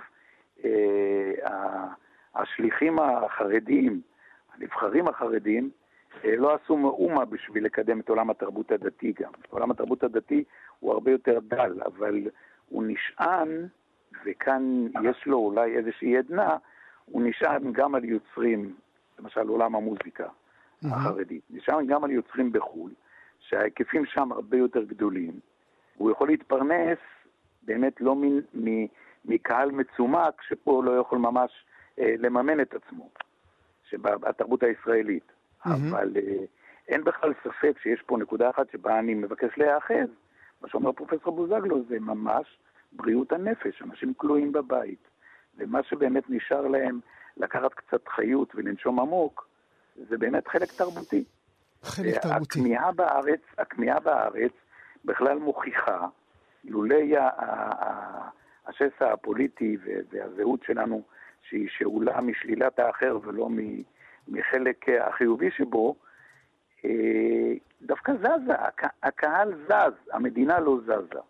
[0.64, 1.86] אה,
[2.34, 4.00] השליחים החרדים,
[4.54, 5.70] הנבחרים החרדים,
[6.24, 9.32] אה, לא עשו מאומה בשביל לקדם את עולם התרבות הדתי גם.
[9.50, 10.44] עולם התרבות הדתי
[10.80, 12.20] הוא הרבה יותר דל, אבל
[12.72, 13.66] הוא נשען,
[14.26, 16.56] וכאן יש לו אולי איזושהי עדנה,
[17.04, 18.74] הוא נשען גם על יוצרים,
[19.18, 20.88] למשל עולם המוזיקה mm-hmm.
[20.94, 22.90] החרדית, נשען גם על יוצרים בחו"ל,
[23.38, 25.40] שההיקפים שם הרבה יותר גדולים.
[25.96, 26.98] הוא יכול להתפרנס
[27.62, 28.86] באמת לא מ, מ,
[29.24, 31.64] מקהל מצומק, שפה לא יכול ממש
[31.98, 33.10] אה, לממן את עצמו,
[33.88, 35.26] שבתרבות הישראלית.
[35.26, 35.70] Mm-hmm.
[35.70, 36.44] אבל אה,
[36.88, 40.08] אין בכלל ספק שיש פה נקודה אחת שבה אני מבקש להיאחז.
[40.62, 42.58] מה שאומר פרופסור בוזגלו זה ממש
[42.92, 45.08] בריאות הנפש, אנשים כלואים בבית,
[45.58, 47.00] ומה שבאמת נשאר להם
[47.36, 49.48] לקחת קצת חיות ולנשום עמוק,
[50.08, 51.24] זה באמת חלק תרבותי.
[51.82, 52.58] חלק תרבותי.
[52.58, 54.52] הכמיהה בארץ, הכמיהה בארץ
[55.04, 56.06] בכלל מוכיחה,
[56.64, 57.14] לולי
[58.66, 59.76] השסע הפוליטי
[60.10, 61.02] והזהות שלנו,
[61.48, 63.48] שהיא שאולה משלילת האחר ולא
[64.28, 65.94] מחלק החיובי שבו,
[66.84, 67.52] אה,
[67.82, 68.52] דווקא זזה,
[69.02, 71.20] הקהל זז, המדינה לא זזה.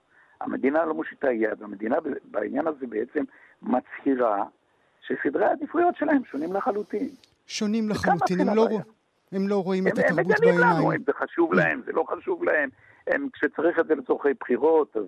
[0.40, 3.24] המדינה לא מושיטה יד, המדינה בעניין הזה בעצם
[3.62, 4.44] מצהירה
[5.00, 7.08] שסדרי העדיפויות שלהם שונים לחלוטין.
[7.46, 8.68] שונים לחלוטין, הם לא,
[9.32, 10.62] הם לא רואים הם, את התרבות בעיניים.
[10.62, 12.68] הם מגלים לנו אם זה חשוב להם, זה לא חשוב להם,
[13.06, 15.04] הם, כשצריך את זה לצורכי בחירות, אז,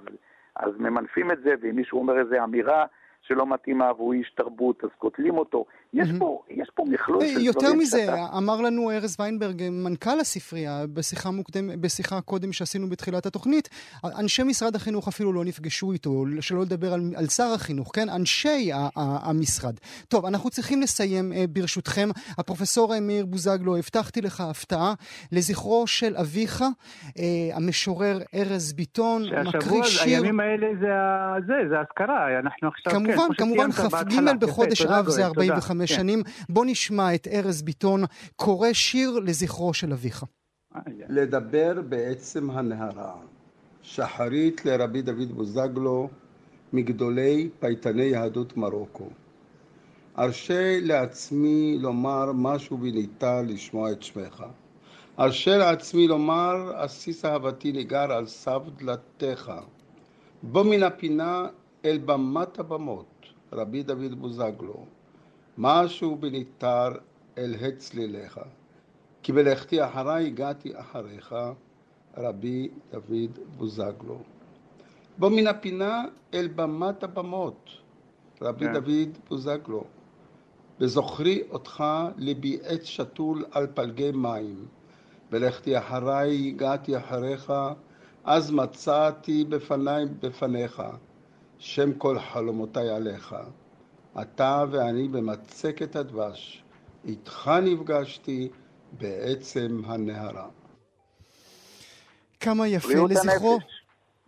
[0.56, 2.86] אז ממנפים את זה, ואם מישהו אומר איזו אמירה
[3.22, 5.64] שלא מתאימה והוא איש תרבות, אז קוטלים אותו.
[5.94, 6.18] יש, mm-hmm.
[6.18, 8.26] פה, יש פה מכלול של דברים יותר מזה, שאתה...
[8.36, 13.68] אמר לנו ארז ויינברג, מנכ"ל הספרייה, בשיחה, מוקדם, בשיחה קודם שעשינו בתחילת התוכנית,
[14.04, 18.08] אנשי משרד החינוך אפילו לא נפגשו איתו, שלא לדבר על, על שר החינוך, כן?
[18.08, 18.88] אנשי ה, ה,
[19.30, 19.74] המשרד.
[20.08, 22.08] טוב, אנחנו צריכים לסיים אה, ברשותכם.
[22.38, 24.94] הפרופסור אה, מאיר בוזגלו, הבטחתי לך הפתעה
[25.32, 26.62] לזכרו של אביך,
[27.18, 30.02] אה, המשורר ארז ביטון, מקריא שיר...
[30.04, 30.88] הימים האלה זה,
[31.46, 32.92] זה, זה אזכרה, אנחנו עכשיו...
[32.92, 35.94] כמובן, כמובן, כמובן, כ"ג בחודש אב זה 45 כן.
[35.94, 36.22] שנים.
[36.48, 38.04] בוא נשמע את ארז ביטון
[38.36, 40.24] קורא שיר לזכרו של אביך.
[41.08, 43.14] לדבר בעצם הנהרה.
[43.82, 46.08] שחרית לרבי דוד בוזגלו,
[46.72, 49.08] מגדולי פייטני יהדות מרוקו.
[50.18, 54.44] ארשה לעצמי לומר משהו וניטה לשמוע את שמך.
[55.18, 59.52] ארשה לעצמי לומר, עסיס אהבתי ניגר על סף דלתך.
[60.42, 61.46] בוא מן הפינה
[61.84, 64.86] אל במת הבמות, רבי דוד בוזגלו,
[65.58, 66.88] משהו בניתר
[67.38, 68.40] אל הצליליך,
[69.22, 71.34] כי בלכתי אחריי הגעתי אחריך,
[72.16, 74.18] רבי דוד בוזגלו.
[75.18, 77.70] בוא מן הפינה אל במת הבמות,
[78.42, 78.68] רבי yeah.
[78.68, 78.74] כן.
[78.74, 79.84] דוד בוזגלו.
[80.80, 81.84] וזוכרי אותך
[82.16, 84.66] ליבי עץ שתול על פלגי מים.
[85.32, 87.52] ולכתי אחריי הגעתי אחריך,
[88.24, 90.82] אז מצאתי בפניי בפניך.
[91.58, 93.36] שם כל חלומותיי עליך.
[94.22, 96.64] אתה ואני במצקת הדבש,
[97.04, 98.48] איתך נפגשתי
[98.92, 100.48] בעצם הנהרה.
[102.40, 103.58] כמה יפה לזכרו.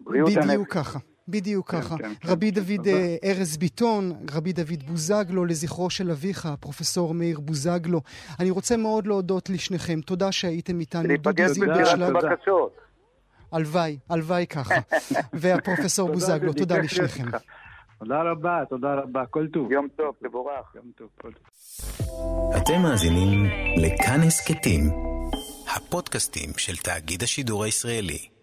[0.00, 0.98] בדיוק ככה.
[1.28, 1.96] בדיוק כן, ככה.
[1.98, 7.14] כן, כן, רבי כן, דוד אה, ארז ביטון, רבי דוד בוזגלו, לזכרו של אביך, הפרופסור
[7.14, 8.00] מאיר בוזגלו.
[8.40, 10.00] אני רוצה מאוד להודות לשניכם.
[10.00, 11.16] תודה שהייתם איתנו.
[11.22, 12.14] דודי זילברשלג.
[13.52, 14.74] הלוואי, הלוואי ככה.
[15.40, 17.24] והפרופסור בוזגלו, תודה לשניכם.
[17.98, 19.72] תודה רבה, תודה רבה, כל טוב.
[19.72, 20.74] יום טוב, תבורך.
[20.74, 21.46] יום טוב, כל טוב.
[22.56, 23.44] אתם מאזינים
[23.76, 24.82] לכאן הסכתים,
[25.76, 28.35] הפודקאסטים של תאגיד השידור הישראלי.